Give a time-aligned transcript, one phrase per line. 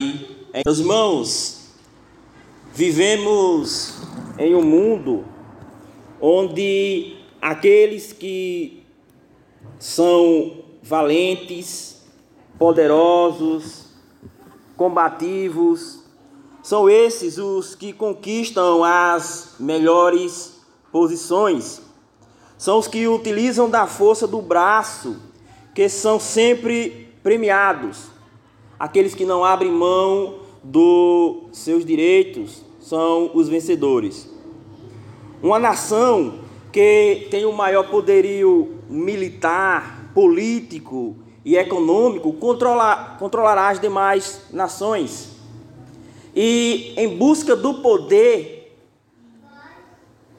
[0.00, 1.70] Meus irmãos,
[2.72, 3.96] vivemos
[4.38, 5.24] em um mundo
[6.20, 8.84] onde aqueles que
[9.76, 12.04] são valentes,
[12.56, 13.86] poderosos,
[14.76, 16.04] combativos,
[16.62, 20.60] são esses os que conquistam as melhores
[20.92, 21.82] posições.
[22.56, 25.20] São os que utilizam da força do braço,
[25.74, 28.16] que são sempre premiados.
[28.78, 34.30] Aqueles que não abrem mão dos seus direitos são os vencedores.
[35.42, 36.40] Uma nação
[36.72, 45.30] que tem o maior poderio militar, político e econômico controla, controlará as demais nações.
[46.34, 48.78] E em busca do poder,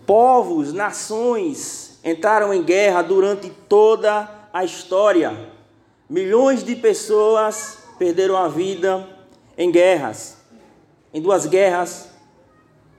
[0.05, 5.51] povos, nações entraram em guerra durante toda a história.
[6.09, 9.05] Milhões de pessoas perderam a vida
[9.57, 10.37] em guerras,
[11.13, 12.09] em duas guerras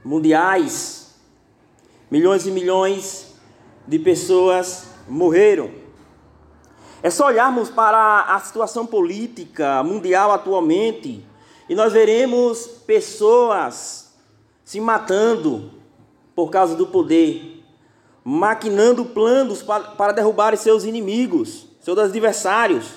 [0.05, 1.17] mundiais.
[2.11, 3.35] Milhões e milhões
[3.89, 5.71] de pessoas morreram.
[7.03, 11.25] É só olharmos para a situação política mundial atualmente
[11.67, 14.13] e nós veremos pessoas
[14.65, 15.71] se matando
[16.35, 17.65] por causa do poder,
[18.23, 22.93] maquinando planos para, derrubar seus inimigos, seus adversários.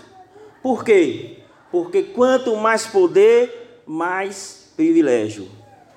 [0.62, 1.43] Por quê?
[1.74, 5.48] Porque quanto mais poder, mais privilégio.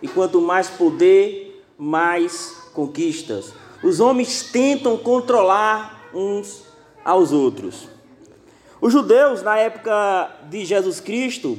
[0.00, 3.52] E quanto mais poder, mais conquistas.
[3.82, 6.64] Os homens tentam controlar uns
[7.04, 7.90] aos outros.
[8.80, 11.58] Os judeus, na época de Jesus Cristo,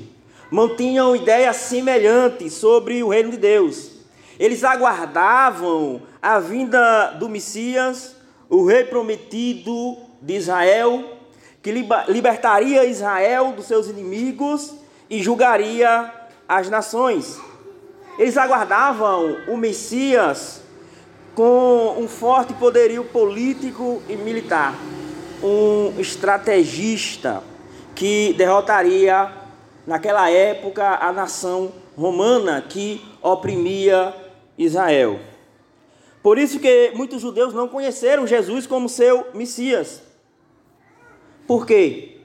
[0.50, 3.92] mantinham ideias semelhantes sobre o reino de Deus.
[4.40, 8.16] Eles aguardavam a vinda do Messias,
[8.50, 11.17] o rei prometido de Israel,
[11.68, 14.74] que libertaria Israel dos seus inimigos
[15.10, 16.10] e julgaria
[16.48, 17.38] as nações.
[18.18, 20.62] Eles aguardavam o Messias
[21.36, 24.76] com um forte poderio político e militar,
[25.44, 27.44] um estrategista
[27.94, 29.30] que derrotaria
[29.86, 34.16] naquela época a nação romana que oprimia
[34.58, 35.20] Israel.
[36.24, 40.07] Por isso que muitos judeus não conheceram Jesus como seu Messias.
[41.48, 42.18] Por quê?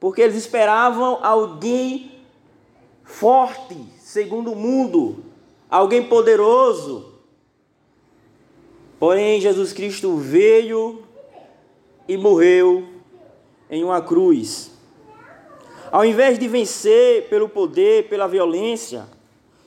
[0.00, 2.10] Porque eles esperavam alguém
[3.04, 5.24] forte, segundo o mundo,
[5.70, 7.12] alguém poderoso.
[8.98, 11.02] Porém, Jesus Cristo veio
[12.08, 12.88] e morreu
[13.70, 14.70] em uma cruz.
[15.92, 19.06] Ao invés de vencer pelo poder, pela violência,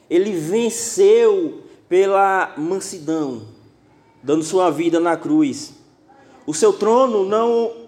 [0.09, 3.43] ele venceu pela mansidão,
[4.21, 5.73] dando sua vida na cruz.
[6.45, 7.78] O seu trono não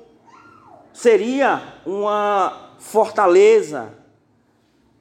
[0.93, 3.93] seria uma fortaleza,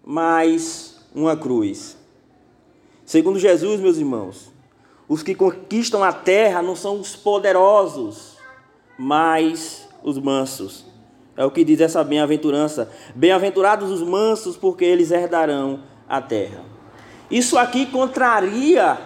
[0.05, 1.97] mas uma cruz.
[3.05, 4.53] Segundo Jesus, meus irmãos,
[5.09, 8.37] os que conquistam a terra não são os poderosos,
[8.97, 10.87] mas os mansos.
[11.37, 12.91] É o que diz essa bem-aventurança.
[13.15, 16.62] Bem-aventurados os mansos, porque eles herdarão a terra.
[17.31, 18.99] Isso aqui contraria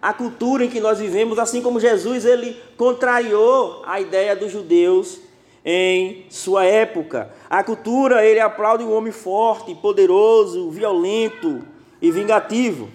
[0.00, 5.27] a cultura em que nós vivemos, assim como Jesus ele contrariou a ideia dos judeus
[5.70, 7.30] em sua época.
[7.50, 11.60] A cultura, ele aplaude um homem forte, poderoso, violento
[12.00, 12.88] e vingativo.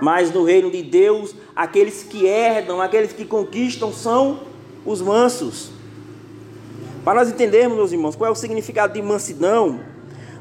[0.00, 4.38] Mas no reino de Deus, aqueles que herdam, aqueles que conquistam são
[4.84, 5.72] os mansos.
[7.04, 9.80] Para nós entendermos, meus irmãos, qual é o significado de mansidão,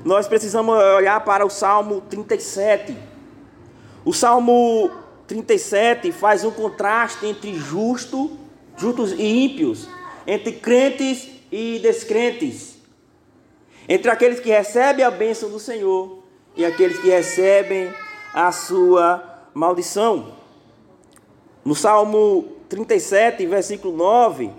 [0.04, 2.96] nós precisamos olhar para o Salmo 37.
[4.06, 4.92] O Salmo
[5.26, 8.30] 37 faz um contraste entre justo,
[8.78, 9.95] justos e ímpios
[10.28, 12.78] entre crentes e descrentes,
[13.88, 16.24] entre aqueles que recebem a bênção do Senhor
[16.56, 17.94] e aqueles que recebem
[18.34, 20.34] a sua maldição.
[21.64, 24.52] No Salmo 37, versículo 9,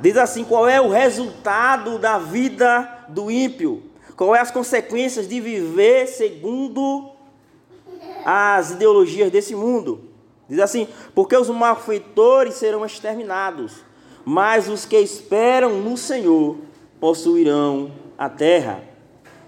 [0.00, 3.82] diz assim: Qual é o resultado da vida do ímpio?
[4.16, 7.10] Qual é as consequências de viver segundo
[8.24, 10.08] as ideologias desse mundo?
[10.48, 13.85] Diz assim: Porque os malfeitores serão exterminados
[14.28, 16.56] mas os que esperam no Senhor
[16.98, 18.82] possuirão a terra.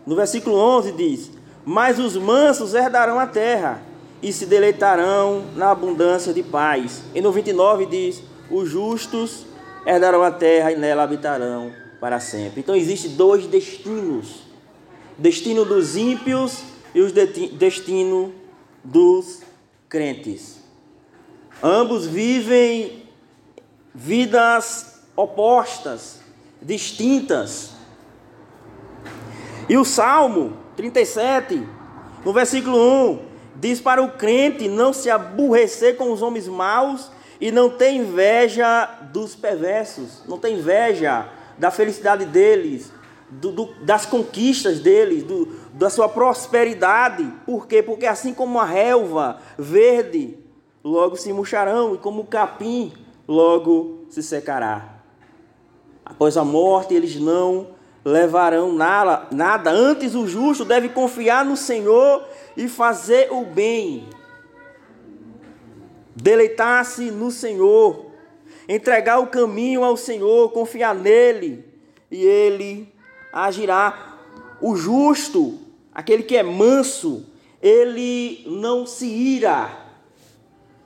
[0.07, 1.33] No versículo 11 diz:
[1.65, 3.83] Mas os mansos herdarão a terra
[4.23, 7.03] e se deleitarão na abundância de paz.
[7.13, 9.47] E no 29 diz: Os justos
[9.85, 12.61] herdarão a terra e nela habitarão para sempre.
[12.61, 14.45] Então existem dois destinos:
[15.19, 16.63] destino dos ímpios
[16.95, 17.11] e o
[17.59, 18.33] destino
[18.85, 19.41] dos
[19.89, 20.63] crentes.
[21.61, 23.08] Ambos vivem
[23.95, 26.21] vidas opostas,
[26.63, 27.73] distintas.
[29.69, 31.67] E o Salmo 37,
[32.25, 32.79] no versículo
[33.13, 33.19] 1,
[33.57, 38.87] diz para o crente não se aborrecer com os homens maus e não ter inveja
[39.13, 42.93] dos perversos, não ter inveja da felicidade deles,
[43.31, 47.31] do, do, das conquistas deles, do, da sua prosperidade.
[47.45, 47.83] Por quê?
[47.83, 50.39] Porque assim como a relva verde,
[50.83, 52.93] logo se murcharão, e como o capim,
[53.29, 54.97] logo se secará.
[56.05, 57.69] Após a morte, eles não
[58.03, 59.71] levarão nada.
[59.71, 62.27] Antes, o justo deve confiar no Senhor
[62.57, 64.09] e fazer o bem.
[66.17, 68.07] Deleitar-se no Senhor,
[68.67, 71.65] entregar o caminho ao Senhor, confiar nele,
[72.11, 72.93] e ele
[73.33, 74.17] agirá.
[74.61, 75.59] O justo,
[75.95, 77.25] aquele que é manso,
[77.63, 79.71] ele não se ira,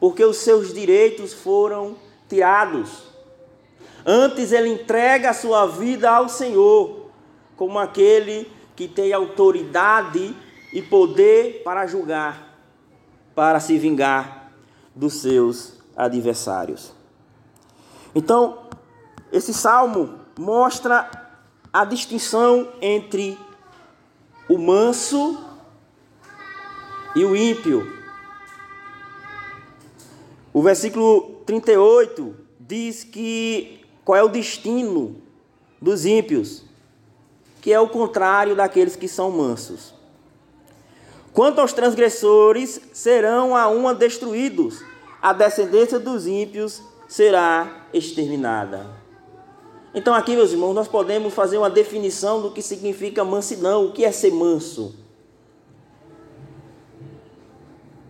[0.00, 1.97] porque os seus direitos foram
[4.06, 7.11] Antes ele entrega a sua vida ao Senhor,
[7.56, 10.34] como aquele que tem autoridade
[10.73, 12.58] e poder para julgar,
[13.34, 14.50] para se vingar
[14.94, 16.93] dos seus adversários.
[18.14, 18.67] Então,
[19.31, 21.11] esse salmo mostra
[21.73, 23.38] a distinção entre
[24.49, 25.38] o manso
[27.14, 28.00] e o ímpio.
[30.52, 35.17] O versículo 38 diz que qual é o destino
[35.81, 36.65] dos ímpios,
[37.61, 39.94] que é o contrário daqueles que são mansos.
[41.33, 44.85] Quanto aos transgressores, serão a uma destruídos,
[45.21, 48.87] a descendência dos ímpios será exterminada.
[49.94, 54.05] Então, aqui, meus irmãos, nós podemos fazer uma definição do que significa mansidão, o que
[54.05, 54.94] é ser manso.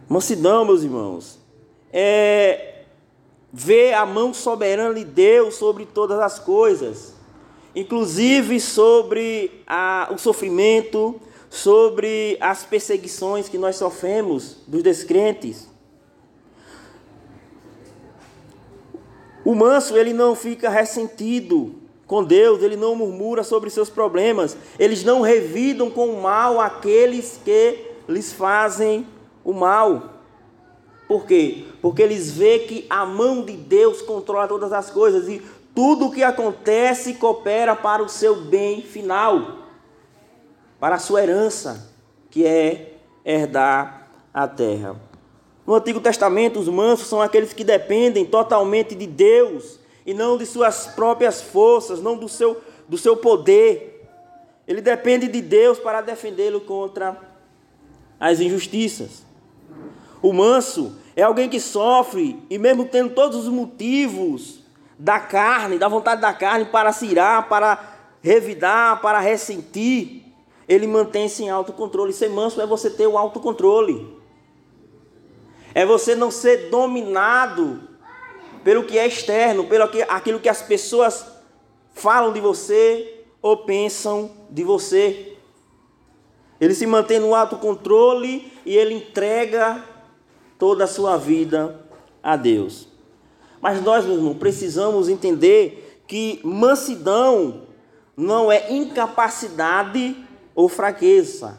[0.09, 1.39] Mansidão, meus irmãos,
[1.93, 2.72] é
[3.53, 7.15] ver a mão soberana de Deus sobre todas as coisas,
[7.75, 11.21] inclusive sobre a, o sofrimento,
[11.51, 15.69] sobre as perseguições que nós sofremos dos descrentes.
[19.45, 21.75] O manso, ele não fica ressentido
[22.07, 27.41] com Deus, ele não murmura sobre seus problemas, eles não revidam com o mal aqueles
[27.45, 27.79] que
[28.09, 29.07] lhes fazem
[29.45, 30.12] o mal.
[31.13, 31.67] Por quê?
[31.83, 35.43] Porque eles veem que a mão de Deus controla todas as coisas e
[35.75, 39.59] tudo o que acontece coopera para o seu bem final,
[40.81, 41.93] para a sua herança,
[42.31, 42.95] que é
[43.27, 44.99] herdar a terra.
[45.67, 50.47] No Antigo Testamento, os mansos são aqueles que dependem totalmente de Deus e não de
[50.47, 54.09] suas próprias forças, não do seu, do seu poder.
[54.67, 57.21] Ele depende de Deus para defendê-lo contra
[58.19, 59.31] as injustiças.
[60.23, 64.61] O manso é alguém que sofre e mesmo tendo todos os motivos
[64.99, 67.93] da carne, da vontade da carne para se irar, para
[68.23, 70.23] revidar, para ressentir,
[70.69, 72.13] ele mantém-se em autocontrole.
[72.13, 74.17] Ser manso é você ter o autocontrole.
[75.75, 77.89] É você não ser dominado
[78.63, 81.27] pelo que é externo, pelo que, aquilo que as pessoas
[81.93, 85.37] falam de você ou pensam de você.
[86.61, 89.85] Ele se mantém no autocontrole e ele entrega
[90.63, 91.81] toda a sua vida
[92.23, 92.87] a Deus.
[93.61, 97.63] Mas nós, meu irmão, precisamos entender que mansidão
[98.17, 100.17] não é incapacidade
[100.55, 101.59] ou fraqueza.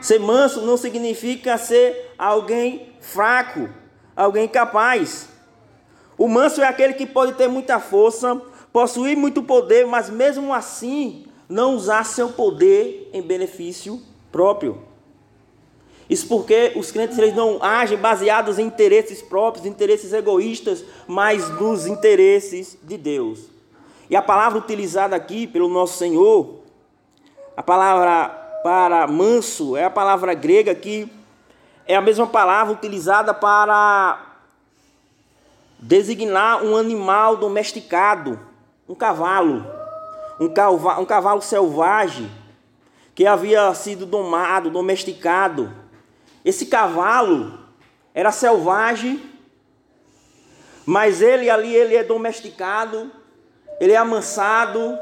[0.00, 3.68] Ser manso não significa ser alguém fraco,
[4.14, 5.28] alguém capaz.
[6.16, 8.40] O manso é aquele que pode ter muita força,
[8.72, 14.91] possuir muito poder, mas mesmo assim não usar seu poder em benefício próprio.
[16.12, 21.86] Isso porque os crentes eles não agem baseados em interesses próprios, interesses egoístas, mas nos
[21.86, 23.46] interesses de Deus.
[24.10, 26.56] E a palavra utilizada aqui pelo nosso Senhor,
[27.56, 28.28] a palavra
[28.62, 31.10] para manso, é a palavra grega que
[31.86, 34.20] é a mesma palavra utilizada para
[35.78, 38.38] designar um animal domesticado,
[38.86, 39.64] um cavalo,
[40.38, 42.30] um cavalo, um cavalo selvagem
[43.14, 45.80] que havia sido domado, domesticado
[46.44, 47.58] esse cavalo
[48.14, 49.22] era selvagem,
[50.84, 53.10] mas ele ali ele é domesticado,
[53.80, 54.98] ele é amansado,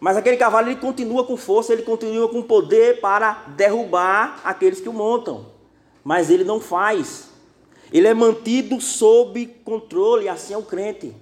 [0.00, 4.88] mas aquele cavalo ele continua com força, ele continua com poder para derrubar aqueles que
[4.88, 5.46] o montam.
[6.02, 7.30] Mas ele não faz.
[7.92, 11.14] Ele é mantido sob controle, assim é o crente.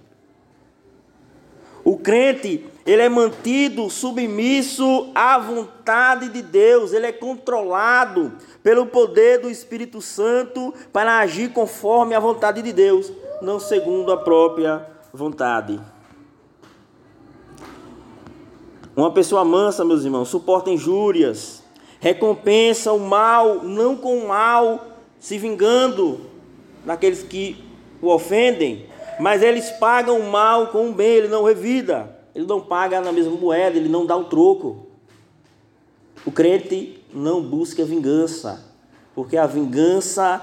[1.84, 8.32] O crente, ele é mantido submisso à vontade de Deus, ele é controlado
[8.62, 14.16] pelo poder do Espírito Santo para agir conforme a vontade de Deus, não segundo a
[14.16, 15.80] própria vontade.
[18.94, 21.62] Uma pessoa mansa, meus irmãos, suporta injúrias,
[21.98, 24.86] recompensa o mal, não com o mal,
[25.18, 26.20] se vingando
[26.84, 27.64] daqueles que
[28.02, 28.86] o ofendem,
[29.18, 33.12] mas eles pagam o mal com o bem, ele não revida, ele não paga na
[33.12, 34.91] mesma moeda, ele não dá o troco.
[36.24, 38.64] O crente não busca vingança,
[39.14, 40.40] porque a vingança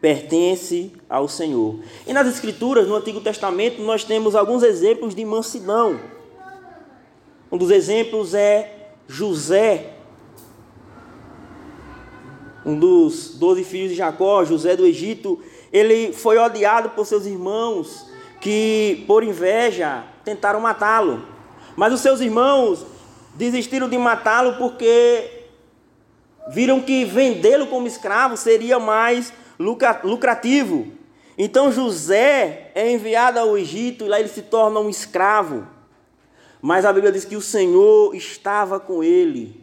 [0.00, 1.78] pertence ao Senhor.
[2.06, 6.00] E nas Escrituras, no Antigo Testamento, nós temos alguns exemplos de mansidão.
[7.50, 9.94] Um dos exemplos é José,
[12.66, 15.40] um dos doze filhos de Jacó, José do Egito.
[15.72, 18.06] Ele foi odiado por seus irmãos
[18.40, 21.22] que, por inveja, tentaram matá-lo.
[21.76, 22.84] Mas os seus irmãos
[23.34, 25.46] desistiram de matá-lo porque
[26.48, 30.92] viram que vendê-lo como escravo seria mais lucrativo.
[31.36, 35.66] Então José é enviado ao Egito e lá ele se torna um escravo.
[36.60, 39.60] Mas a Bíblia diz que o Senhor estava com ele.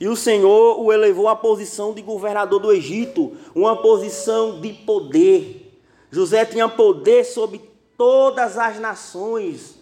[0.00, 5.80] E o Senhor o elevou à posição de governador do Egito, uma posição de poder.
[6.10, 7.60] José tinha poder sobre
[7.96, 9.78] todas as nações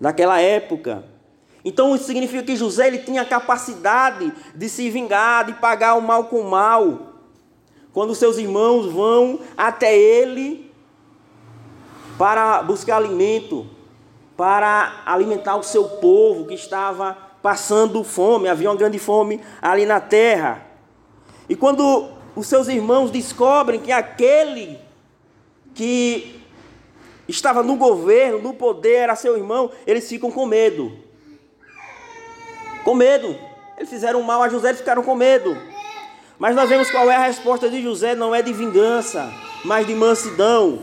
[0.00, 1.11] daquela época.
[1.64, 6.24] Então isso significa que José ele tinha capacidade de se vingar, de pagar o mal
[6.24, 7.12] com o mal.
[7.92, 10.72] Quando seus irmãos vão até ele
[12.18, 13.66] para buscar alimento,
[14.36, 20.00] para alimentar o seu povo que estava passando fome, havia uma grande fome ali na
[20.00, 20.66] terra.
[21.48, 24.78] E quando os seus irmãos descobrem que aquele
[25.74, 26.40] que
[27.28, 31.01] estava no governo, no poder, era seu irmão, eles ficam com medo.
[32.84, 33.36] Com medo.
[33.76, 35.56] Eles fizeram mal a José, eles ficaram com medo.
[36.38, 39.32] Mas nós vemos qual é a resposta de José: não é de vingança,
[39.64, 40.80] mas de mansidão.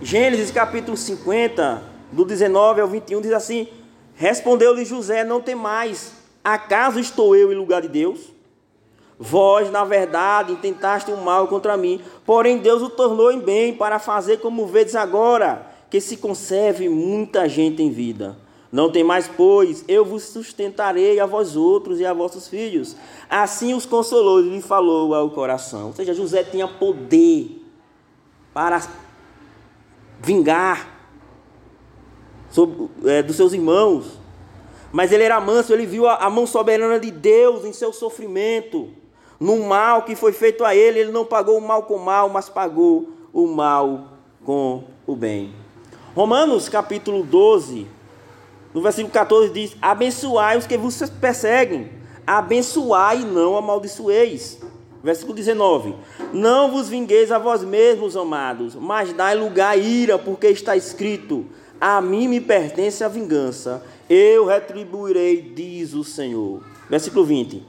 [0.00, 1.82] Gênesis capítulo 50,
[2.12, 3.68] do 19 ao 21, diz assim:
[4.14, 8.32] Respondeu-lhe José: Não tem mais, acaso estou eu em lugar de Deus?
[9.18, 13.98] Vós, na verdade, intentaste o mal contra mim, porém Deus o tornou em bem para
[13.98, 18.36] fazer como vedes agora, que se conserve muita gente em vida.
[18.74, 22.96] Não tem mais, pois, eu vos sustentarei a vós outros e a vossos filhos.
[23.30, 25.86] Assim os consolou e lhe falou ao coração.
[25.86, 27.64] Ou seja, José tinha poder
[28.52, 28.82] para
[30.20, 30.88] vingar
[33.04, 34.18] é, dos seus irmãos.
[34.90, 38.88] Mas ele era manso, ele viu a, a mão soberana de Deus em seu sofrimento.
[39.38, 42.28] No mal que foi feito a ele, ele não pagou o mal com o mal,
[42.28, 45.54] mas pagou o mal com o bem.
[46.12, 47.93] Romanos capítulo 12,
[48.74, 51.88] no versículo 14 diz: Abençoai os que vos perseguem,
[52.26, 54.58] abençoai e não amaldiçoeis.
[55.02, 55.94] Versículo 19:
[56.32, 61.46] Não vos vingueis a vós mesmos, amados, mas dai lugar à ira, porque está escrito:
[61.80, 66.62] a mim me pertence a vingança, eu retribuirei, diz o Senhor.
[66.90, 67.62] Versículo 20.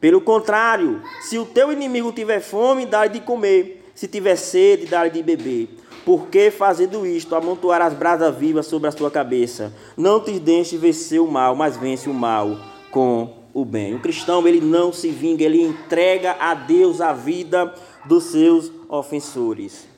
[0.00, 5.10] Pelo contrário, se o teu inimigo tiver fome, dá-lhe de comer, se tiver sede, dá-lhe
[5.10, 5.68] de beber.
[6.04, 9.74] Porque fazendo isto, amontoar as brasas vivas sobre a sua cabeça.
[9.96, 12.56] Não te deixe vencer o mal, mas vence o mal
[12.90, 13.94] com o bem.
[13.94, 19.88] O cristão, ele não se vinga, ele entrega a Deus a vida dos seus ofensores.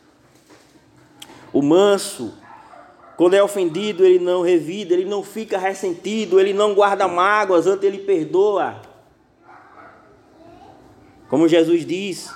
[1.53, 2.33] O manso,
[3.17, 7.85] quando é ofendido, ele não revida, ele não fica ressentido, ele não guarda mágoas, antes
[7.85, 8.81] ele perdoa.
[11.29, 12.33] Como Jesus diz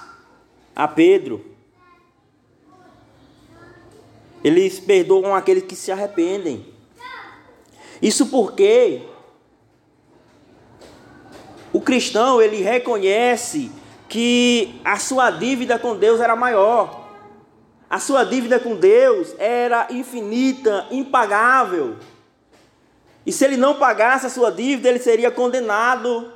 [0.75, 1.56] a Pedro,
[4.43, 6.67] eles perdoam aqueles que se arrependem.
[8.01, 9.03] Isso porque
[11.73, 13.71] o cristão ele reconhece
[14.09, 17.07] que a sua dívida com Deus era maior.
[17.89, 21.97] A sua dívida com Deus era infinita, impagável.
[23.25, 26.33] E se ele não pagasse a sua dívida, ele seria condenado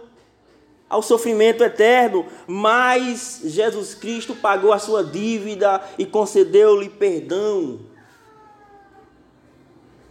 [0.88, 2.26] ao sofrimento eterno.
[2.46, 7.80] Mas Jesus Cristo pagou a sua dívida e concedeu-lhe perdão.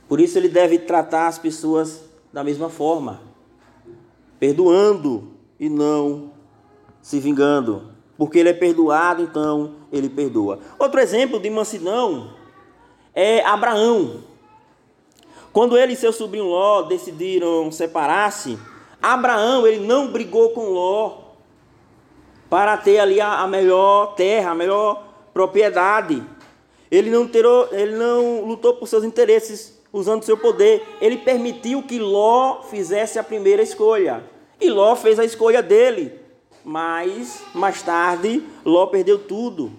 [0.10, 3.22] Por isso ele deve tratar as pessoas da mesma forma,
[4.38, 6.34] perdoando e não
[7.02, 10.60] se vingando porque ele é perdoado, então ele perdoa.
[10.78, 12.32] Outro exemplo de mansidão
[13.16, 14.26] é Abraão.
[15.54, 18.60] Quando ele e seu sobrinho Ló decidiram separar-se,
[19.02, 21.30] Abraão ele não brigou com Ló
[22.50, 25.02] para ter ali a, a melhor terra, a melhor
[25.34, 26.22] propriedade.
[26.92, 30.86] Ele não, terou, ele não lutou por seus interesses usando seu poder.
[31.02, 34.24] Ele permitiu que Ló fizesse a primeira escolha.
[34.60, 36.20] E Ló fez a escolha dele.
[36.64, 39.72] Mas mais tarde Ló perdeu tudo.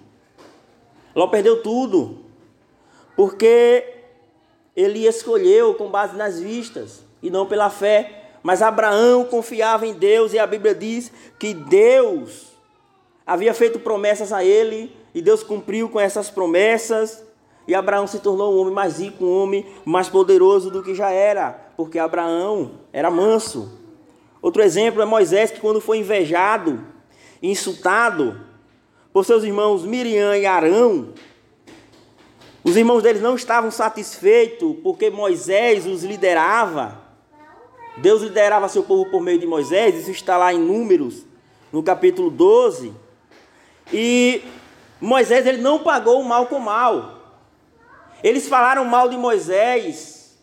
[1.15, 2.19] Ló perdeu tudo.
[3.17, 3.85] Porque
[4.75, 8.31] ele escolheu com base nas vistas e não pela fé.
[8.43, 12.47] Mas Abraão confiava em Deus e a Bíblia diz que Deus
[13.27, 17.23] havia feito promessas a ele e Deus cumpriu com essas promessas.
[17.71, 21.11] E Abraão se tornou um homem mais rico, um homem mais poderoso do que já
[21.11, 23.79] era, porque Abraão era manso.
[24.43, 26.85] Outro exemplo é Moisés, que quando foi invejado,
[27.41, 28.41] insultado
[29.13, 31.11] por seus irmãos Miriam e Arão,
[32.65, 37.01] os irmãos deles não estavam satisfeitos porque Moisés os liderava.
[37.99, 41.25] Deus liderava seu povo por meio de Moisés, isso está lá em Números,
[41.73, 42.93] no capítulo 12.
[43.93, 44.43] E
[45.01, 47.20] Moisés ele não pagou o mal com mal.
[48.23, 50.39] Eles falaram mal de Moisés,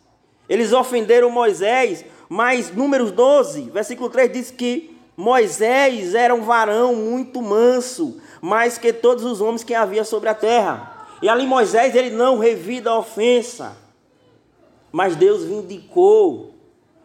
[0.48, 7.42] eles ofenderam Moisés, mas Números 12, versículo 3 diz que Moisés era um varão muito
[7.42, 11.06] manso, mais que todos os homens que havia sobre a terra.
[11.20, 13.76] E ali Moisés ele não revida a ofensa,
[14.92, 16.54] mas Deus vindicou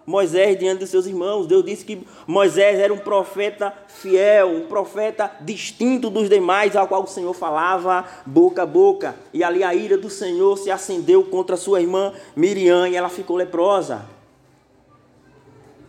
[0.05, 1.47] Moisés diante dos seus irmãos.
[1.47, 7.03] Deus disse que Moisés era um profeta fiel, um profeta distinto dos demais, ao qual
[7.03, 9.15] o Senhor falava boca a boca.
[9.33, 13.37] E ali a ira do Senhor se acendeu contra sua irmã Miriam e ela ficou
[13.37, 14.05] leprosa.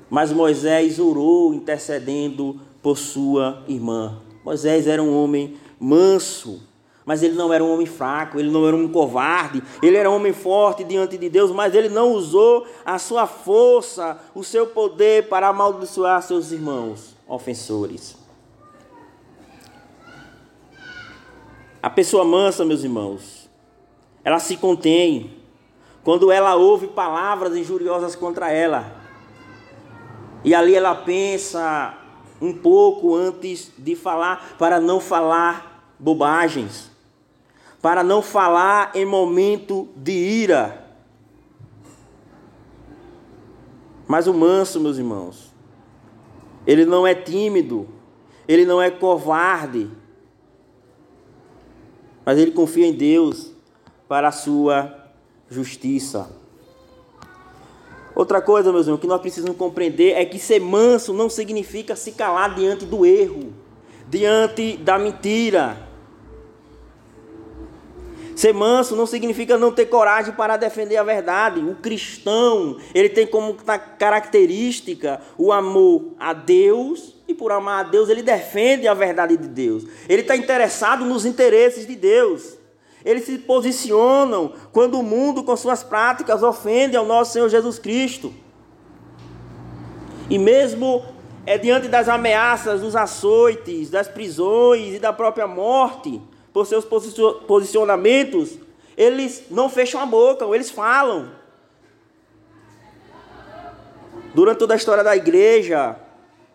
[0.09, 4.21] Mas Moisés orou intercedendo por sua irmã.
[4.44, 6.62] Moisés era um homem manso,
[7.04, 10.16] mas ele não era um homem fraco, ele não era um covarde, ele era um
[10.16, 15.28] homem forte diante de Deus, mas ele não usou a sua força, o seu poder
[15.28, 18.16] para amaldiçoar seus irmãos ofensores.
[21.82, 23.50] A pessoa mansa, meus irmãos,
[24.25, 25.37] ela se contém
[26.02, 29.04] quando ela ouve palavras injuriosas contra ela.
[30.42, 31.99] E ali ela pensa
[32.40, 36.93] um pouco antes de falar, para não falar bobagens
[37.84, 40.86] para não falar em momento de ira.
[44.08, 45.52] Mas o manso, meus irmãos,
[46.66, 47.86] ele não é tímido,
[48.48, 49.90] ele não é covarde,
[52.24, 53.52] mas ele confia em Deus
[54.09, 55.11] para a sua
[55.50, 56.35] justiça.
[58.14, 62.12] Outra coisa, meus irmãos, que nós precisamos compreender é que ser manso não significa se
[62.12, 63.52] calar diante do erro,
[64.09, 65.84] diante da mentira.
[68.35, 71.61] Ser manso não significa não ter coragem para defender a verdade.
[71.61, 73.55] O cristão, ele tem como
[73.99, 79.49] característica o amor a Deus e por amar a Deus ele defende a verdade de
[79.49, 79.85] Deus.
[80.09, 82.59] Ele está interessado nos interesses de Deus.
[83.05, 88.33] Eles se posicionam quando o mundo, com suas práticas, ofende ao nosso Senhor Jesus Cristo.
[90.29, 91.05] E mesmo
[91.47, 96.20] é diante das ameaças, dos açoites, das prisões e da própria morte,
[96.54, 96.86] por seus
[97.48, 98.56] posicionamentos,
[98.96, 101.32] eles não fecham a boca, eles falam.
[104.32, 105.96] Durante toda a história da igreja,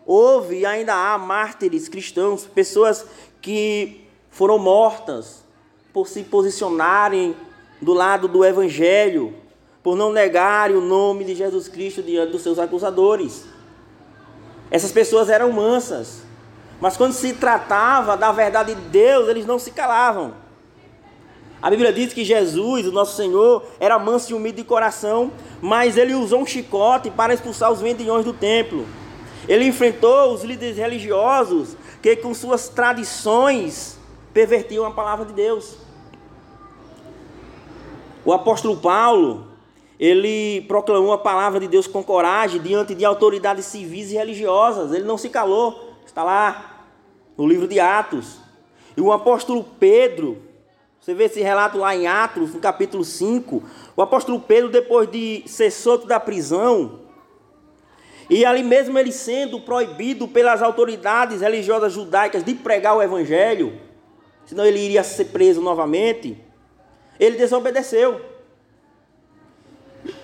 [0.06, 3.04] houve e ainda há mártires cristãos, pessoas
[3.42, 5.44] que foram mortas
[5.92, 7.36] por se posicionarem
[7.80, 9.34] do lado do evangelho,
[9.82, 13.44] por não negarem o nome de Jesus Cristo diante dos seus acusadores.
[14.70, 16.22] Essas pessoas eram mansas.
[16.80, 20.34] Mas quando se tratava da verdade de Deus, eles não se calavam.
[21.62, 25.98] A Bíblia diz que Jesus, o nosso Senhor, era manso e humilde de coração, mas
[25.98, 28.86] ele usou um chicote para expulsar os vendilhões do templo.
[29.46, 33.98] Ele enfrentou os líderes religiosos que, com suas tradições,
[34.32, 35.76] pervertiam a palavra de Deus.
[38.24, 39.48] O apóstolo Paulo,
[39.98, 44.92] ele proclamou a palavra de Deus com coragem diante de autoridades civis e religiosas.
[44.92, 45.90] Ele não se calou.
[46.06, 46.69] Está lá
[47.40, 48.36] no livro de Atos.
[48.94, 50.42] E o apóstolo Pedro,
[51.00, 53.62] você vê esse relato lá em Atos, no capítulo 5.
[53.96, 57.00] O apóstolo Pedro, depois de ser solto da prisão,
[58.28, 63.80] e ali mesmo ele sendo proibido pelas autoridades religiosas judaicas de pregar o evangelho,
[64.44, 66.36] senão ele iria ser preso novamente,
[67.18, 68.20] ele desobedeceu.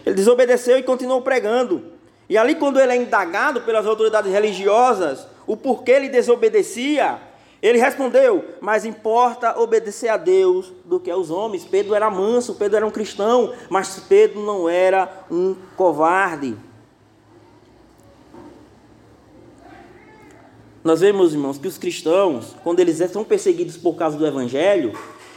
[0.04, 1.92] Ele desobedeceu e continuou pregando.
[2.28, 7.20] E ali, quando ele é indagado pelas autoridades religiosas, o porquê ele desobedecia,
[7.62, 11.64] ele respondeu: Mais importa obedecer a Deus do que aos homens.
[11.64, 16.56] Pedro era manso, Pedro era um cristão, mas Pedro não era um covarde.
[20.84, 24.92] Nós vemos, irmãos, que os cristãos, quando eles são perseguidos por causa do evangelho,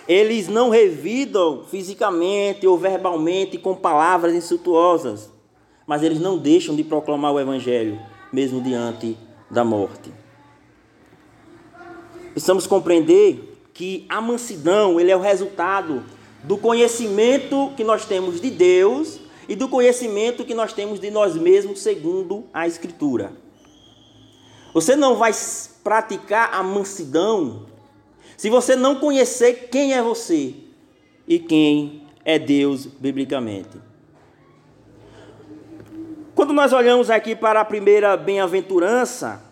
[0.08, 5.32] eles não revidam fisicamente ou verbalmente com palavras insultuosas,
[5.88, 8.00] mas eles não deixam de proclamar o evangelho,
[8.32, 9.18] mesmo diante
[9.50, 10.12] da morte.
[12.32, 16.04] Precisamos compreender que a mansidão ele é o resultado
[16.44, 21.36] do conhecimento que nós temos de Deus e do conhecimento que nós temos de nós
[21.36, 23.34] mesmos, segundo a Escritura.
[24.74, 25.32] Você não vai
[25.84, 27.66] praticar a mansidão
[28.38, 30.54] se você não conhecer quem é você
[31.28, 33.89] e quem é Deus biblicamente.
[36.40, 39.44] Quando nós olhamos aqui para a primeira bem-aventurança,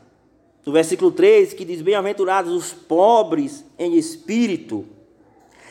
[0.65, 4.85] no versículo 3, que diz: Bem-aventurados os pobres em espírito.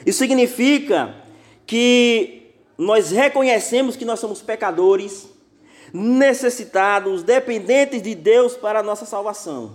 [0.04, 1.14] Isso significa
[1.66, 5.26] que nós reconhecemos que nós somos pecadores,
[5.90, 9.74] necessitados, dependentes de Deus para a nossa salvação.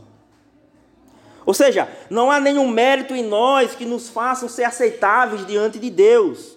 [1.43, 5.89] Ou seja, não há nenhum mérito em nós que nos façam ser aceitáveis diante de
[5.89, 6.55] Deus.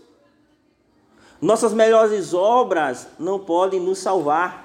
[1.41, 4.64] Nossas melhores obras não podem nos salvar.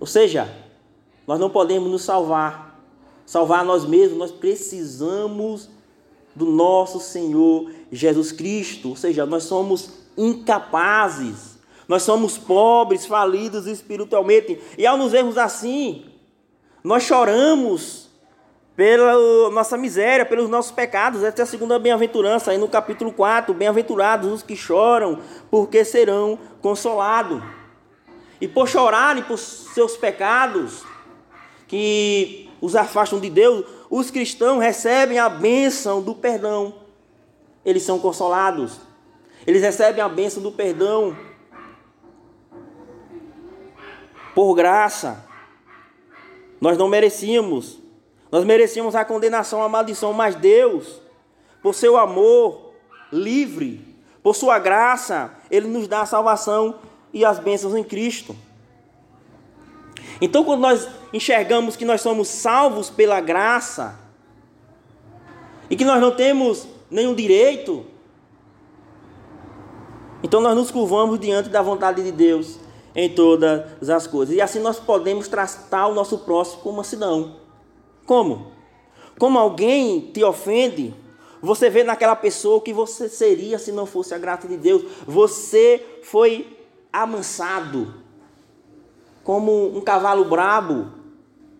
[0.00, 0.50] Ou seja,
[1.26, 2.80] nós não podemos nos salvar,
[3.26, 5.68] salvar nós mesmos, nós precisamos
[6.34, 8.88] do nosso Senhor Jesus Cristo.
[8.88, 16.06] Ou seja, nós somos incapazes, nós somos pobres, falidos espiritualmente, e ao nos vermos assim,
[16.82, 18.08] nós choramos
[18.74, 21.22] pela nossa miséria, pelos nossos pecados.
[21.22, 23.52] Essa é a segunda bem-aventurança, aí no capítulo 4.
[23.52, 25.18] Bem-aventurados os que choram,
[25.50, 27.42] porque serão consolados.
[28.40, 30.84] E por chorarem por seus pecados,
[31.68, 36.74] que os afastam de Deus, os cristãos recebem a bênção do perdão.
[37.64, 38.80] Eles são consolados.
[39.46, 41.16] Eles recebem a bênção do perdão
[44.34, 45.24] por graça.
[46.60, 47.78] Nós não merecíamos.
[48.30, 51.00] Nós merecíamos a condenação, a maldição, mas Deus,
[51.62, 52.72] por seu amor
[53.12, 56.78] livre, por sua graça, Ele nos dá a salvação
[57.12, 58.36] e as bênçãos em Cristo.
[60.20, 63.98] Então, quando nós enxergamos que nós somos salvos pela graça
[65.68, 67.86] e que nós não temos nenhum direito,
[70.22, 72.58] então nós nos curvamos diante da vontade de Deus
[72.94, 74.34] em todas as coisas.
[74.34, 77.36] E assim nós podemos tratar o nosso próximo com mansidão.
[78.04, 78.52] Como?
[79.18, 80.94] Como alguém te ofende,
[81.40, 84.82] você vê naquela pessoa o que você seria se não fosse a graça de Deus.
[85.06, 86.59] Você foi
[86.92, 87.94] amansado
[89.22, 90.92] como um cavalo brabo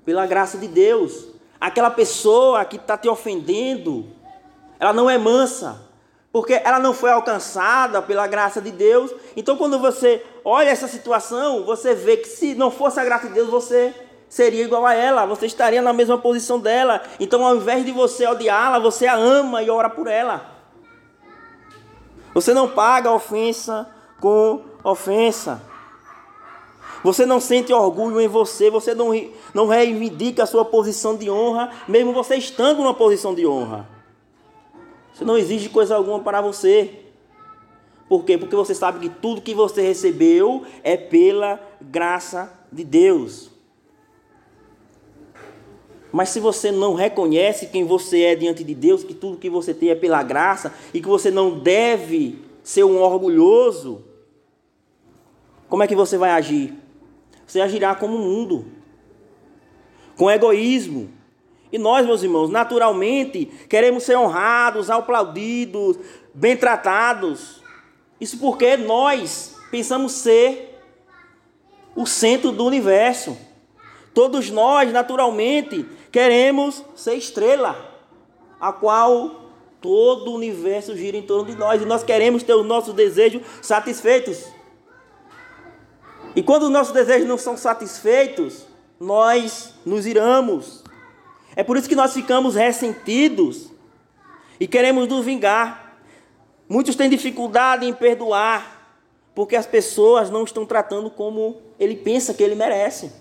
[0.04, 1.28] pela graça de Deus.
[1.60, 4.06] Aquela pessoa que está te ofendendo,
[4.78, 5.82] ela não é mansa,
[6.32, 9.12] porque ela não foi alcançada pela graça de Deus.
[9.36, 13.34] Então, quando você olha essa situação, você vê que se não fosse a graça de
[13.34, 13.94] Deus, você
[14.28, 17.02] seria igual a ela, você estaria na mesma posição dela.
[17.18, 20.46] Então, ao invés de você odiá-la, você a ama e ora por ela.
[22.32, 23.88] Você não paga ofensa
[24.20, 25.62] com ofensa.
[27.02, 29.10] Você não sente orgulho em você, você não,
[29.54, 33.88] não reivindica a sua posição de honra, mesmo você estando numa posição de honra.
[35.14, 37.00] Você não exige coisa alguma para você.
[38.08, 38.36] Por quê?
[38.36, 43.50] Porque você sabe que tudo que você recebeu é pela graça de Deus.
[46.12, 49.72] Mas se você não reconhece quem você é diante de Deus, que tudo que você
[49.72, 54.04] tem é pela graça e que você não deve ser um orgulhoso,
[55.70, 56.74] como é que você vai agir?
[57.46, 58.66] Você agirá como o mundo,
[60.16, 61.10] com egoísmo.
[61.72, 65.96] E nós, meus irmãos, naturalmente queremos ser honrados, aplaudidos,
[66.34, 67.62] bem tratados.
[68.20, 70.76] Isso porque nós pensamos ser
[71.94, 73.38] o centro do universo.
[74.12, 77.96] Todos nós, naturalmente, queremos ser estrela,
[78.60, 81.80] a qual todo o universo gira em torno de nós.
[81.80, 84.58] E nós queremos ter os nossos desejos satisfeitos.
[86.34, 88.66] E quando os nossos desejos não são satisfeitos,
[88.98, 90.84] nós nos iramos.
[91.56, 93.70] É por isso que nós ficamos ressentidos
[94.58, 95.96] e queremos nos vingar.
[96.68, 98.94] Muitos têm dificuldade em perdoar,
[99.34, 103.12] porque as pessoas não estão tratando como ele pensa que ele merece.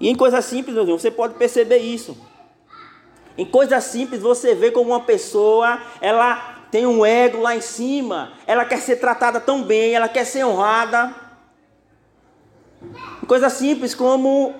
[0.00, 2.16] E em coisas simples, meu irmão, você pode perceber isso.
[3.36, 8.32] Em coisas simples, você vê como uma pessoa, ela tem um ego lá em cima,
[8.46, 11.14] ela quer ser tratada tão bem, ela quer ser honrada.
[13.26, 14.54] Coisa simples como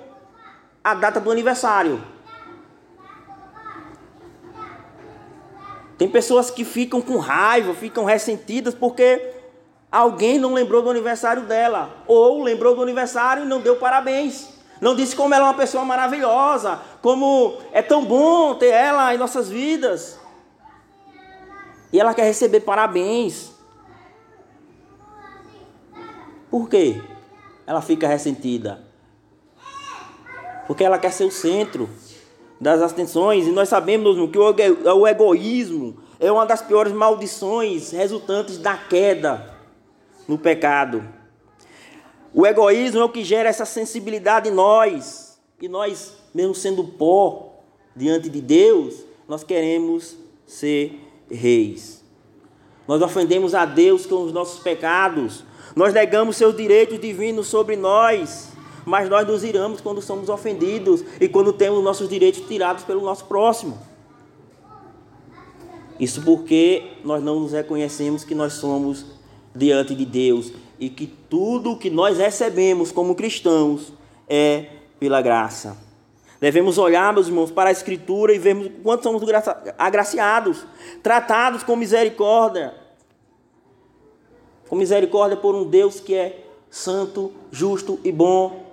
[0.83, 2.03] a data do aniversário.
[5.99, 9.35] Tem pessoas que ficam com raiva, ficam ressentidas porque
[9.91, 14.49] alguém não lembrou do aniversário dela, ou lembrou do aniversário e não deu parabéns.
[14.81, 19.19] Não disse como ela é uma pessoa maravilhosa, como é tão bom ter ela em
[19.19, 20.19] nossas vidas.
[21.93, 23.53] E ela quer receber parabéns.
[26.51, 27.01] Por quê?
[27.67, 28.83] Ela fica ressentida.
[30.67, 31.89] Porque ela quer ser o centro
[32.61, 33.47] das atenções.
[33.47, 39.55] E nós sabemos que o egoísmo é uma das piores maldições resultantes da queda
[40.27, 41.03] no pecado.
[42.35, 45.39] O egoísmo é o que gera essa sensibilidade em nós.
[45.61, 47.61] E nós, mesmo sendo pó
[47.97, 52.05] diante de Deus, nós queremos ser reis.
[52.87, 55.45] Nós ofendemos a Deus com os nossos pecados.
[55.77, 58.49] Nós negamos seus direitos divinos sobre nós.
[58.87, 63.27] Mas nós nos iramos quando somos ofendidos e quando temos nossos direitos tirados pelo nosso
[63.27, 63.79] próximo.
[66.01, 69.05] Isso porque nós não nos reconhecemos que nós somos
[69.55, 73.93] diante de Deus e que tudo o que nós recebemos como cristãos
[74.29, 74.67] é
[74.99, 75.88] pela graça.
[76.41, 79.23] Devemos olhar, meus irmãos, para a Escritura e vermos quanto somos
[79.77, 80.65] agraciados,
[81.03, 82.75] tratados com misericórdia.
[84.69, 88.67] Com misericórdia por um Deus que é santo, justo e bom.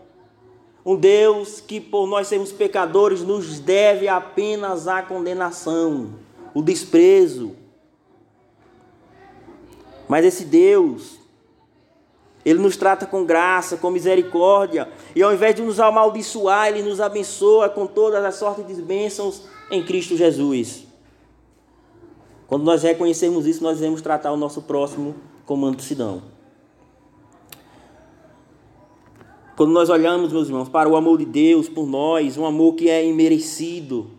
[0.85, 6.13] Um Deus que, por nós sermos pecadores, nos deve apenas a condenação,
[6.53, 7.55] o desprezo.
[10.07, 11.19] Mas esse Deus,
[12.45, 17.01] Ele nos trata com graça, com misericórdia, e ao invés de nos amaldiçoar, Ele nos
[17.01, 20.85] abençoa com todas as sortes de bênçãos em Cristo Jesus.
[22.45, 26.21] Quando nós reconhecermos isso, nós devemos tratar o nosso próximo como mansidão.
[29.57, 32.89] Quando nós olhamos, meus irmãos, para o amor de Deus por nós, um amor que
[32.89, 34.11] é imerecido.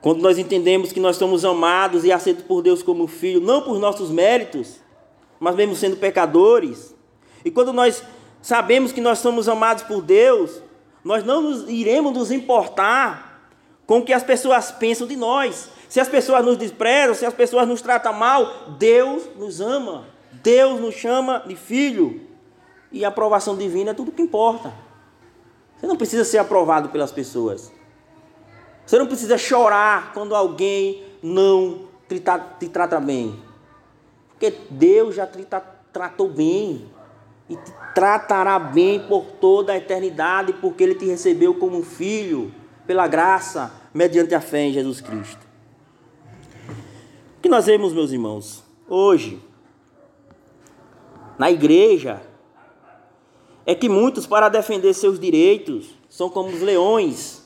[0.00, 3.78] Quando nós entendemos que nós somos amados e aceitos por Deus como filho, não por
[3.78, 4.80] nossos méritos,
[5.40, 6.94] mas mesmo sendo pecadores.
[7.44, 8.02] E quando nós
[8.42, 10.62] sabemos que nós somos amados por Deus,
[11.04, 13.28] nós não nos, iremos nos importar
[13.86, 15.70] com o que as pessoas pensam de nós.
[15.88, 20.04] Se as pessoas nos desprezam, se as pessoas nos tratam mal, Deus nos ama.
[20.42, 22.20] Deus nos chama de filho.
[22.92, 24.72] E a aprovação divina é tudo que importa.
[25.76, 27.72] Você não precisa ser aprovado pelas pessoas.
[28.84, 32.22] Você não precisa chorar quando alguém não te,
[32.58, 33.47] te trata bem.
[34.38, 35.44] Porque Deus já te
[35.92, 36.86] tratou bem.
[37.50, 42.54] E te tratará bem por toda a eternidade, porque Ele te recebeu como filho,
[42.86, 45.44] pela graça, mediante a fé em Jesus Cristo.
[47.38, 49.42] O que nós vemos, meus irmãos, hoje,
[51.38, 52.20] na igreja
[53.64, 57.42] é que muitos, para defender seus direitos, são como os leões.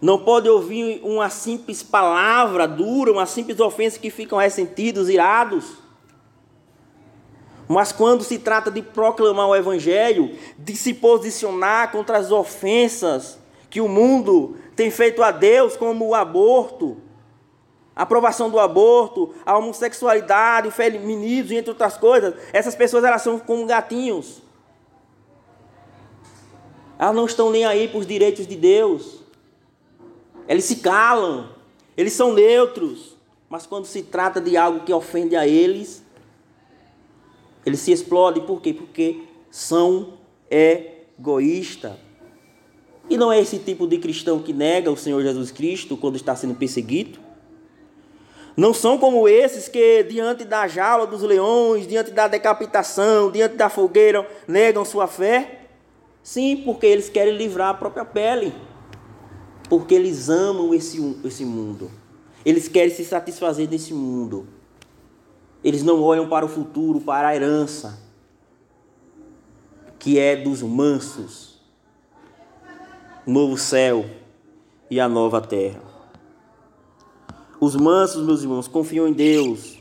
[0.00, 5.79] Não podem ouvir uma simples palavra dura, uma simples ofensa que ficam ressentidos, irados.
[7.70, 13.38] Mas quando se trata de proclamar o Evangelho, de se posicionar contra as ofensas
[13.70, 16.96] que o mundo tem feito a Deus, como o aborto,
[17.94, 23.38] a aprovação do aborto, a homossexualidade, o feminismo, entre outras coisas, essas pessoas elas são
[23.38, 24.42] como gatinhos.
[26.98, 29.20] Elas não estão nem aí para os direitos de Deus.
[30.48, 31.50] Eles se calam,
[31.96, 33.16] eles são neutros,
[33.48, 36.02] mas quando se trata de algo que ofende a eles,
[37.64, 38.44] eles se explodem.
[38.44, 38.72] Por quê?
[38.72, 40.14] Porque são
[40.50, 41.92] egoístas.
[43.08, 46.36] E não é esse tipo de cristão que nega o Senhor Jesus Cristo quando está
[46.36, 47.18] sendo perseguido.
[48.56, 53.68] Não são como esses que, diante da jaula dos leões, diante da decapitação, diante da
[53.68, 55.68] fogueira, negam sua fé.
[56.22, 58.52] Sim, porque eles querem livrar a própria pele.
[59.68, 61.90] Porque eles amam esse, esse mundo.
[62.44, 64.46] Eles querem se satisfazer desse mundo.
[65.62, 67.98] Eles não olham para o futuro, para a herança,
[69.98, 71.60] que é dos mansos,
[73.26, 74.06] novo céu
[74.90, 75.82] e a nova terra.
[77.60, 79.78] Os mansos, meus irmãos, confiam em Deus.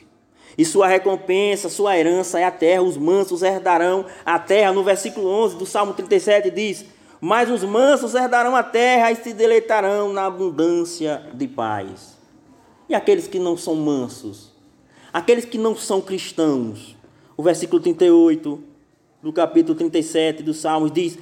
[0.58, 2.82] E sua recompensa, sua herança é a terra.
[2.82, 4.74] Os mansos herdarão a terra.
[4.74, 6.86] No versículo 11 do Salmo 37 diz:
[7.22, 12.18] Mas os mansos herdarão a terra e se deleitarão na abundância de paz.
[12.90, 14.49] E aqueles que não são mansos?
[15.12, 16.96] Aqueles que não são cristãos?
[17.36, 18.64] O versículo 38
[19.22, 21.18] do capítulo 37 dos Salmos diz: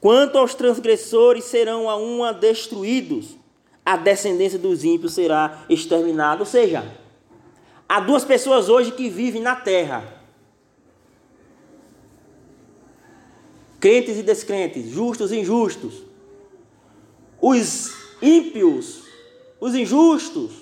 [0.00, 3.36] Quanto aos transgressores serão a uma destruídos
[3.84, 6.40] a descendência dos ímpios será exterminada.
[6.40, 6.84] Ou seja,
[7.88, 10.22] há duas pessoas hoje que vivem na terra:
[13.80, 16.02] crentes e descrentes, justos e injustos.
[17.40, 17.92] Os
[18.22, 19.02] ímpios,
[19.60, 20.61] os injustos,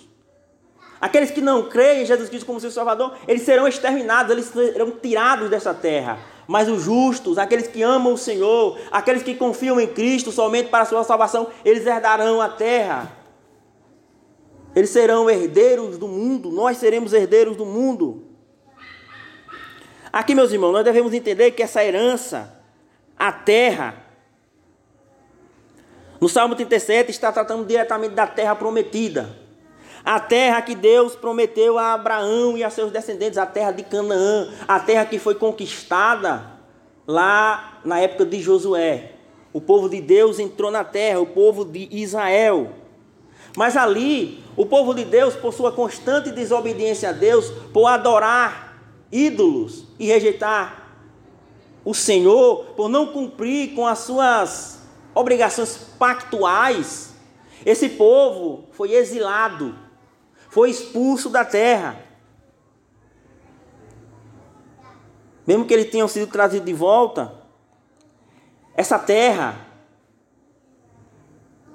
[1.00, 4.90] aqueles que não creem em Jesus Cristo como seu Salvador, eles serão exterminados, eles serão
[4.90, 6.18] tirados dessa terra.
[6.46, 10.82] Mas os justos, aqueles que amam o Senhor, aqueles que confiam em Cristo somente para
[10.82, 13.16] a sua salvação, eles herdarão a terra.
[14.74, 18.24] Eles serão herdeiros do mundo, nós seremos herdeiros do mundo.
[20.12, 22.52] Aqui, meus irmãos, nós devemos entender que essa herança,
[23.16, 24.10] a terra,
[26.20, 29.39] No Salmo 37 está tratando diretamente da terra prometida.
[30.04, 34.48] A terra que Deus prometeu a Abraão e a seus descendentes, a terra de Canaã,
[34.66, 36.44] a terra que foi conquistada
[37.06, 39.12] lá na época de Josué.
[39.52, 42.72] O povo de Deus entrou na terra, o povo de Israel.
[43.56, 48.78] Mas ali, o povo de Deus, por sua constante desobediência a Deus, por adorar
[49.10, 50.80] ídolos e rejeitar
[51.84, 54.80] o Senhor, por não cumprir com as suas
[55.14, 57.14] obrigações pactuais,
[57.66, 59.74] esse povo foi exilado
[60.50, 61.96] foi expulso da terra.
[65.46, 67.34] Mesmo que eles tenham sido trazidos de volta,
[68.74, 69.66] essa terra,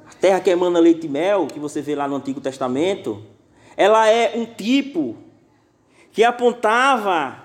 [0.06, 3.26] a terra que emana leite e mel, que você vê lá no Antigo Testamento,
[3.76, 5.18] ela é um tipo
[6.12, 7.44] que apontava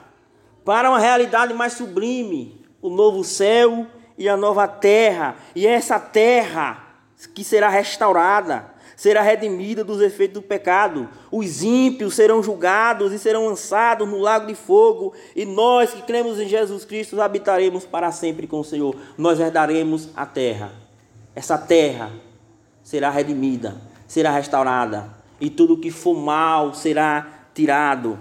[0.64, 3.86] para uma realidade mais sublime, o novo céu
[4.18, 6.86] e a nova terra, e é essa terra
[7.34, 11.08] que será restaurada será redimida dos efeitos do pecado.
[11.32, 16.38] Os ímpios serão julgados e serão lançados no lago de fogo, e nós que cremos
[16.38, 18.94] em Jesus Cristo habitaremos para sempre com o Senhor.
[19.16, 20.72] Nós herdaremos a terra.
[21.34, 22.12] Essa terra
[22.82, 25.08] será redimida, será restaurada,
[25.40, 28.18] e tudo que for mal será tirado.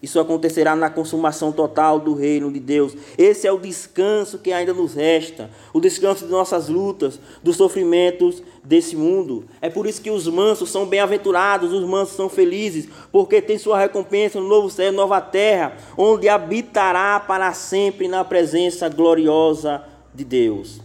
[0.00, 2.96] Isso acontecerá na consumação total do reino de Deus.
[3.16, 8.40] Esse é o descanso que ainda nos resta, o descanso de nossas lutas, dos sofrimentos
[8.62, 9.46] desse mundo.
[9.60, 13.76] É por isso que os mansos são bem-aventurados, os mansos são felizes, porque tem sua
[13.76, 19.82] recompensa no novo céu, nova terra, onde habitará para sempre na presença gloriosa
[20.14, 20.80] de Deus.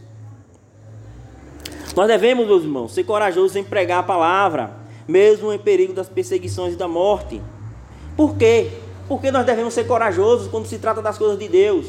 [1.95, 4.75] Nós devemos, meus irmãos, ser corajosos em pregar a palavra,
[5.07, 7.39] mesmo em perigo das perseguições e da morte.
[8.17, 8.71] Por quê?
[9.07, 11.87] Porque nós devemos ser corajosos quando se trata das coisas de Deus.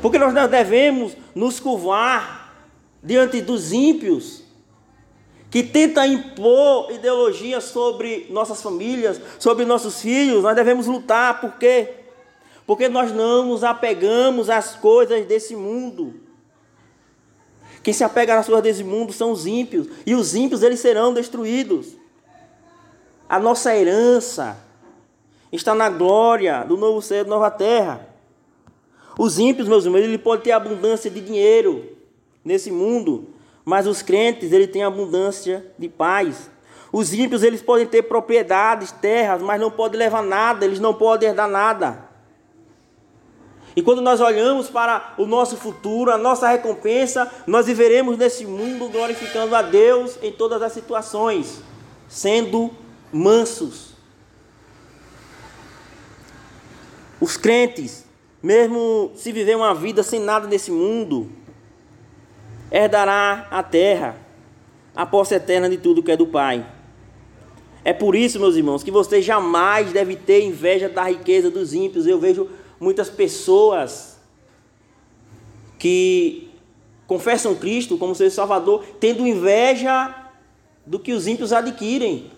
[0.00, 2.54] Porque nós não devemos nos curvar
[3.02, 4.42] diante dos ímpios
[5.50, 10.42] que tentam impor ideologia sobre nossas famílias, sobre nossos filhos.
[10.42, 11.90] Nós devemos lutar, por quê?
[12.66, 16.14] Porque nós não nos apegamos às coisas desse mundo.
[17.82, 21.12] Quem se apega às coisas desse mundo são os ímpios, e os ímpios eles serão
[21.12, 21.88] destruídos.
[23.28, 24.56] A nossa herança,
[25.52, 28.08] está na glória do novo céu e nova terra.
[29.18, 31.86] Os ímpios, meus irmãos, ele pode ter abundância de dinheiro
[32.42, 33.28] nesse mundo,
[33.64, 36.50] mas os crentes, ele tem abundância de paz.
[36.90, 41.28] Os ímpios, eles podem ter propriedades, terras, mas não podem levar nada, eles não podem
[41.28, 42.10] herdar nada.
[43.76, 48.88] E quando nós olhamos para o nosso futuro, a nossa recompensa, nós viveremos nesse mundo
[48.88, 51.62] glorificando a Deus em todas as situações,
[52.08, 52.70] sendo
[53.10, 53.91] mansos
[57.22, 58.04] Os crentes,
[58.42, 61.30] mesmo se viver uma vida sem nada nesse mundo,
[62.68, 64.16] herdará a terra,
[64.92, 66.66] a posse eterna de tudo que é do Pai.
[67.84, 72.08] É por isso, meus irmãos, que você jamais deve ter inveja da riqueza dos ímpios.
[72.08, 74.18] Eu vejo muitas pessoas
[75.78, 76.50] que
[77.06, 80.12] confessam Cristo como seu Salvador, tendo inveja
[80.84, 82.32] do que os ímpios adquirem.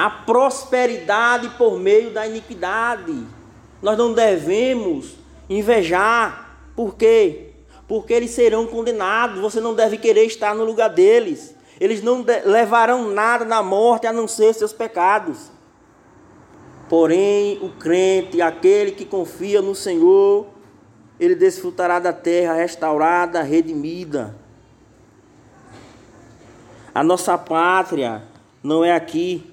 [0.00, 3.22] A prosperidade por meio da iniquidade.
[3.82, 6.56] Nós não devemos invejar.
[6.74, 7.50] Por quê?
[7.86, 9.40] Porque eles serão condenados.
[9.40, 11.54] Você não deve querer estar no lugar deles.
[11.78, 15.50] Eles não levarão nada na morte a não ser seus pecados.
[16.88, 20.46] Porém, o crente, aquele que confia no Senhor,
[21.18, 24.34] ele desfrutará da terra restaurada, redimida.
[26.94, 28.22] A nossa pátria
[28.62, 29.49] não é aqui,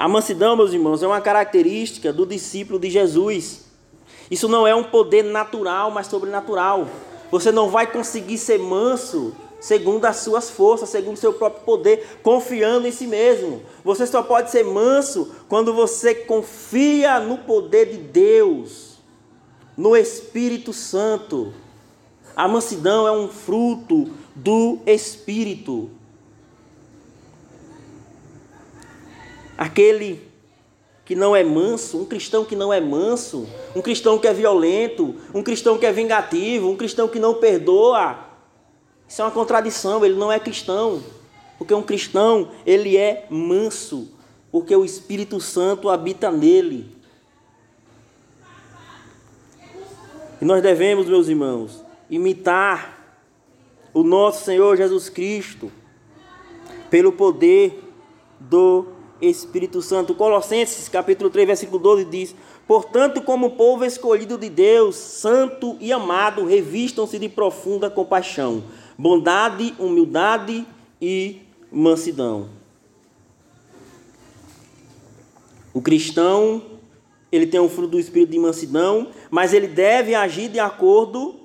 [0.00, 3.66] A mansidão, meus irmãos, é uma característica do discípulo de Jesus.
[4.30, 6.88] Isso não é um poder natural, mas sobrenatural.
[7.30, 12.18] Você não vai conseguir ser manso segundo as suas forças, segundo o seu próprio poder,
[12.22, 13.60] confiando em si mesmo.
[13.84, 19.00] Você só pode ser manso quando você confia no poder de Deus,
[19.76, 21.52] no Espírito Santo.
[22.34, 25.90] A mansidão é um fruto do Espírito.
[29.60, 30.26] Aquele
[31.04, 33.46] que não é manso, um cristão que não é manso,
[33.76, 38.18] um cristão que é violento, um cristão que é vingativo, um cristão que não perdoa.
[39.06, 41.02] Isso é uma contradição, ele não é cristão.
[41.58, 44.08] Porque um cristão, ele é manso,
[44.50, 46.96] porque o Espírito Santo habita nele.
[50.40, 53.14] E nós devemos, meus irmãos, imitar
[53.92, 55.70] o nosso Senhor Jesus Cristo
[56.88, 57.84] pelo poder
[58.38, 60.14] do Espírito Santo.
[60.14, 62.34] Colossenses, capítulo 3, versículo 12 diz:
[62.66, 68.64] Portanto, como povo escolhido de Deus, santo e amado, revistam-se de profunda compaixão,
[68.96, 70.66] bondade, humildade
[71.00, 71.40] e
[71.70, 72.48] mansidão.
[75.72, 76.62] O cristão,
[77.30, 81.36] ele tem o fruto do espírito de mansidão, mas ele deve agir de acordo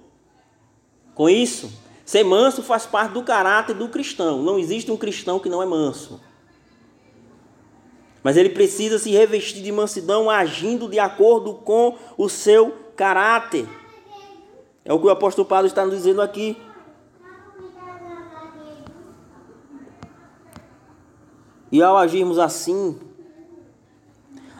[1.13, 1.71] com isso.
[2.03, 4.43] Ser manso faz parte do caráter do cristão.
[4.43, 6.21] Não existe um cristão que não é manso.
[8.25, 13.67] Mas ele precisa se revestir de mansidão, agindo de acordo com o seu caráter.
[14.83, 16.57] É o que o apóstolo Paulo está nos dizendo aqui.
[21.71, 22.99] E ao agirmos assim,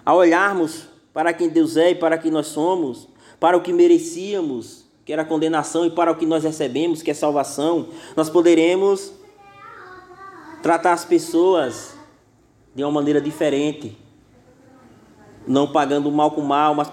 [0.05, 3.09] ao olharmos para quem Deus é e para quem nós somos,
[3.39, 7.16] para o que merecíamos, que era condenação, e para o que nós recebemos, que é
[7.16, 9.11] salvação, nós poderemos
[10.61, 11.94] tratar as pessoas
[12.76, 13.97] de uma maneira diferente.
[15.47, 16.89] Não pagando o mal com mal, mas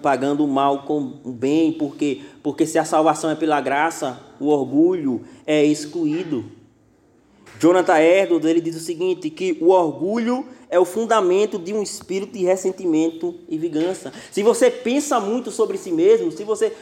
[0.00, 4.48] pagando o mal com o bem, porque, porque se a salvação é pela graça, o
[4.48, 6.44] orgulho é excluído.
[7.58, 12.32] Jonathan Edwards ele diz o seguinte, que o orgulho é o fundamento de um espírito
[12.32, 14.12] de ressentimento e vingança.
[14.30, 16.74] Se você pensa muito sobre si mesmo, se você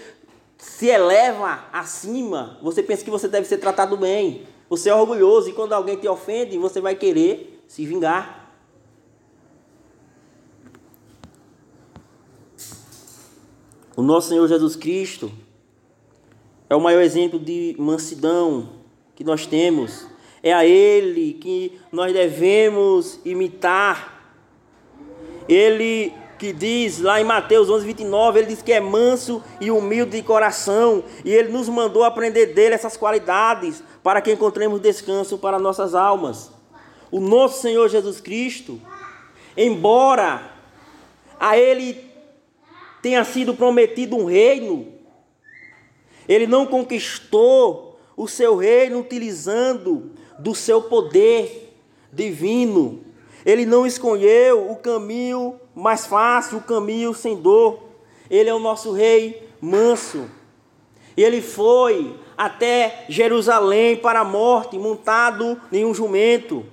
[0.58, 4.42] se eleva acima, você pensa que você deve ser tratado bem.
[4.68, 8.41] Você é orgulhoso e quando alguém te ofende, você vai querer se vingar.
[13.96, 15.30] O nosso Senhor Jesus Cristo
[16.68, 18.70] é o maior exemplo de mansidão
[19.14, 20.06] que nós temos
[20.42, 24.20] é a Ele que nós devemos imitar.
[25.48, 30.16] Ele que diz lá em Mateus 11, 29, ele diz que é manso e humilde
[30.16, 35.60] de coração, e ele nos mandou aprender dele essas qualidades para que encontremos descanso para
[35.60, 36.50] nossas almas.
[37.12, 38.80] O nosso Senhor Jesus Cristo,
[39.56, 40.50] embora
[41.38, 42.11] a ele
[43.02, 44.92] tenha sido prometido um reino,
[46.28, 51.74] ele não conquistou o seu reino utilizando do seu poder
[52.12, 53.00] divino.
[53.44, 57.82] Ele não escolheu o caminho mais fácil, o caminho sem dor.
[58.30, 60.28] Ele é o nosso rei manso.
[61.16, 66.64] Ele foi até Jerusalém para a morte, montado em um jumento.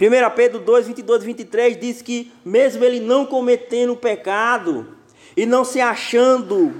[0.00, 4.96] 1 Pedro 2, 22 e 23 diz que, mesmo ele não cometendo pecado
[5.36, 6.72] e não se achando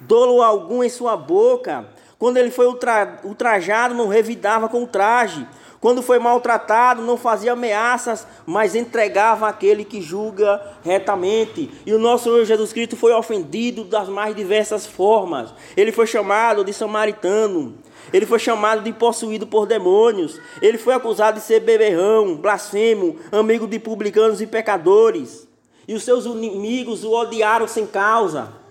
[0.00, 5.46] dolo algum em sua boca, quando ele foi ultra, ultrajado, não revidava com traje.
[5.80, 11.70] Quando foi maltratado, não fazia ameaças, mas entregava aquele que julga retamente.
[11.84, 15.52] E o nosso Senhor Jesus Cristo foi ofendido das mais diversas formas.
[15.76, 17.76] Ele foi chamado de samaritano.
[18.12, 20.40] Ele foi chamado de possuído por demônios.
[20.60, 25.48] Ele foi acusado de ser beberrão, blasfemo, amigo de publicanos e pecadores.
[25.86, 28.64] E os seus inimigos o odiaram sem causa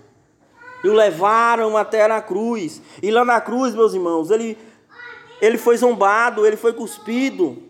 [0.83, 2.81] e o levaram até a cruz.
[3.01, 4.57] E lá na cruz, meus irmãos, ele,
[5.41, 7.63] ele foi zombado, ele foi cuspido.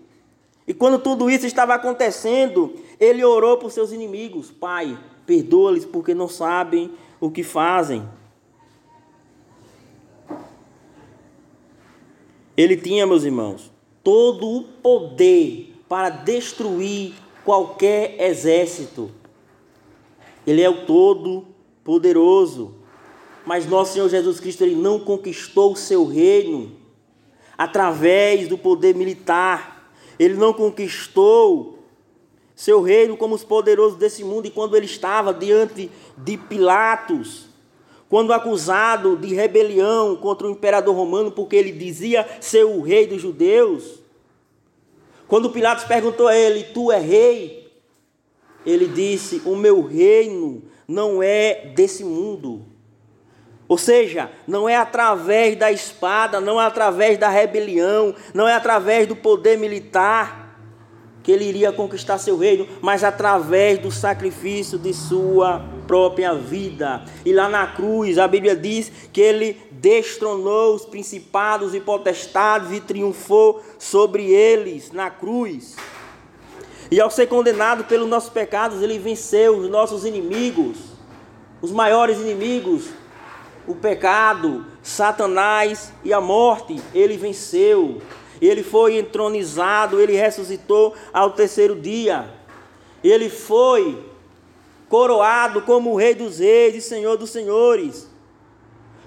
[0.68, 6.28] E quando tudo isso estava acontecendo, ele orou por seus inimigos: Pai, perdoa-lhes porque não
[6.28, 8.04] sabem o que fazem.
[12.56, 13.72] Ele tinha, meus irmãos,
[14.04, 19.12] todo o poder para destruir qualquer exército.
[20.46, 21.46] Ele é o todo
[21.84, 22.76] poderoso.
[23.46, 26.72] Mas nosso Senhor Jesus Cristo ele não conquistou o seu reino
[27.58, 29.92] através do poder militar.
[30.18, 31.80] Ele não conquistou
[32.56, 37.48] seu reino como os poderosos desse mundo e quando ele estava diante de Pilatos,
[38.14, 43.20] quando acusado de rebelião contra o imperador romano porque ele dizia ser o rei dos
[43.20, 44.04] judeus,
[45.28, 47.74] quando Pilatos perguntou a ele: "Tu é rei?"
[48.64, 52.68] Ele disse: "O meu reino não é desse mundo."
[53.68, 59.08] Ou seja, não é através da espada, não é através da rebelião, não é através
[59.08, 60.56] do poder militar
[61.24, 67.04] que ele iria conquistar seu reino, mas através do sacrifício de sua própria vida.
[67.26, 72.80] E lá na cruz, a Bíblia diz que ele destronou os principados e potestades e
[72.80, 75.76] triunfou sobre eles na cruz.
[76.92, 80.78] E ao ser condenado pelos nossos pecados, ele venceu os nossos inimigos,
[81.62, 82.90] os maiores inimigos
[83.68, 88.02] o pecado, Satanás e a morte, ele venceu.
[88.42, 92.30] Ele foi entronizado, ele ressuscitou ao terceiro dia.
[93.02, 93.98] Ele foi
[94.94, 98.08] coroado como o Rei dos Reis e Senhor dos Senhores,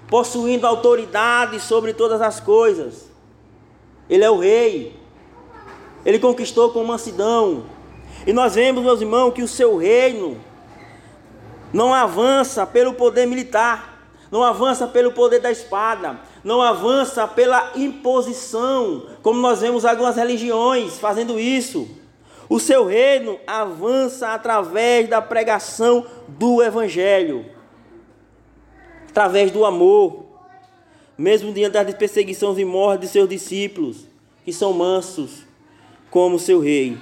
[0.09, 3.09] possuindo autoridade sobre todas as coisas.
[4.09, 4.99] Ele é o Rei.
[6.05, 7.63] Ele conquistou com mansidão.
[8.25, 10.37] E nós vemos, meus irmãos, que o seu reino
[11.71, 19.05] não avança pelo poder militar, não avança pelo poder da espada, não avança pela imposição,
[19.21, 21.87] como nós vemos algumas religiões fazendo isso.
[22.49, 27.45] O seu reino avança através da pregação do Evangelho,
[29.09, 30.25] através do amor,
[31.17, 34.05] mesmo diante das perseguições e mortes de seus discípulos,
[34.45, 35.45] que são mansos,
[36.09, 36.97] como seu rei.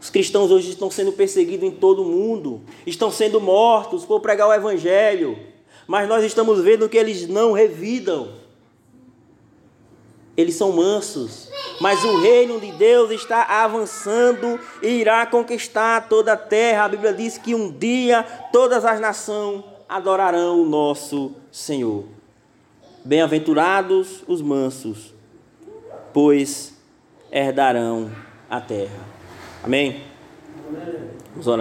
[0.00, 4.48] Os cristãos hoje estão sendo perseguidos em todo o mundo, estão sendo mortos por pregar
[4.48, 5.38] o Evangelho,
[5.86, 8.32] mas nós estamos vendo que eles não revidam.
[10.38, 16.36] Eles são mansos, mas o reino de Deus está avançando e irá conquistar toda a
[16.36, 16.84] terra.
[16.84, 18.22] A Bíblia diz que um dia
[18.52, 22.04] todas as nações adorarão o nosso Senhor.
[23.04, 25.12] Bem-aventurados os mansos,
[26.12, 26.72] pois
[27.32, 28.08] herdarão
[28.48, 29.00] a terra.
[29.64, 30.04] Amém?
[31.32, 31.56] Vamos orar.